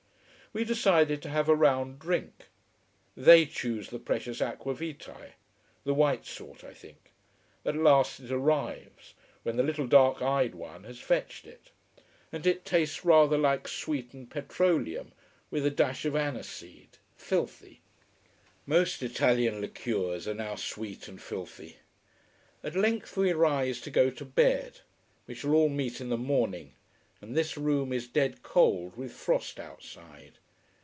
We 0.53 0.65
decide 0.65 1.21
to 1.21 1.29
have 1.29 1.47
a 1.47 1.55
round 1.55 1.97
drink: 1.97 2.47
they 3.15 3.45
choose 3.45 3.87
the 3.87 3.99
precious 3.99 4.41
aqua 4.41 4.73
vitae: 4.73 5.31
the 5.85 5.93
white 5.93 6.25
sort 6.25 6.65
I 6.65 6.73
think. 6.73 7.13
At 7.65 7.77
last 7.77 8.19
it 8.19 8.33
arrives 8.33 9.13
when 9.43 9.55
the 9.55 9.63
little 9.63 9.87
dark 9.87 10.21
eyed 10.21 10.53
one 10.53 10.83
has 10.83 10.99
fetched 10.99 11.47
it. 11.47 11.71
And 12.33 12.45
it 12.45 12.65
tastes 12.65 13.05
rather 13.05 13.37
like 13.37 13.65
sweetened 13.69 14.29
petroleum, 14.29 15.13
with 15.49 15.65
a 15.65 15.69
dash 15.69 16.03
of 16.03 16.17
aniseed: 16.17 16.97
filthy. 17.15 17.79
Most 18.65 19.01
Italian 19.01 19.61
liquors 19.61 20.27
are 20.27 20.33
now 20.33 20.55
sweet 20.55 21.07
and 21.07 21.21
filthy. 21.21 21.77
At 22.61 22.75
length 22.75 23.15
we 23.15 23.31
rise 23.31 23.79
to 23.79 23.89
go 23.89 24.09
to 24.09 24.25
bed. 24.25 24.81
We 25.27 25.33
shall 25.33 25.53
all 25.55 25.69
meet 25.69 26.01
in 26.01 26.09
the 26.09 26.17
morning. 26.17 26.73
And 27.21 27.37
this 27.37 27.55
room 27.55 27.93
is 27.93 28.07
dead 28.07 28.41
cold, 28.41 28.97
with 28.97 29.11
frost 29.13 29.57
outside. 29.59 30.39